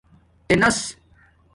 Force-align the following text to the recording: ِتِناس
ِتِناس 0.51 0.97